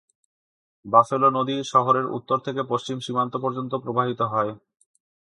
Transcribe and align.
Buffalo 0.85 1.27
নদী 1.37 1.55
শহরের 1.71 2.05
উত্তর 2.17 2.37
থেকে 2.39 2.61
পশ্চিম 2.63 2.97
সীমান্ত 2.99 3.33
পর্যন্ত 3.43 3.73
প্রবাহিত 3.75 4.21
হয়। 4.33 4.51